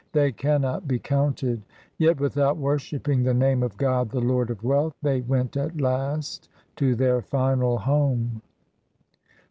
They 0.13 0.31
cannot 0.31 0.87
be 0.87 0.97
counted— 0.97 1.61
Yet 1.99 2.19
without 2.19 2.57
worshipping 2.57 3.21
the 3.21 3.35
name 3.35 3.61
of 3.61 3.77
God 3.77 4.09
the 4.09 4.19
Lord 4.19 4.49
of 4.49 4.63
wealth, 4.63 4.95
they 5.03 5.21
went 5.21 5.55
at 5.55 5.79
last 5.79 6.49
to 6.77 6.95
their 6.95 7.21
final 7.21 7.77
home. 7.77 8.41